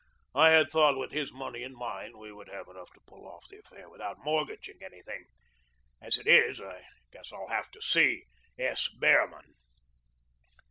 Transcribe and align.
I 0.33 0.49
had 0.49 0.71
thought 0.71 0.97
with 0.97 1.11
his 1.11 1.31
money 1.31 1.61
and 1.61 1.75
mine 1.75 2.17
we 2.17 2.31
would 2.31 2.47
have 2.49 2.67
enough 2.67 2.89
to 2.93 3.01
pull 3.05 3.27
off 3.27 3.47
the 3.47 3.59
affair 3.59 3.87
without 3.87 4.17
mortgaging 4.23 4.79
anything. 4.81 5.25
As 6.01 6.17
it 6.17 6.25
is, 6.25 6.59
I 6.59 6.81
guess 7.11 7.31
I'll 7.31 7.49
have 7.49 7.69
to 7.69 7.81
see 7.83 8.23
S. 8.57 8.87
Behrman." 8.99 9.53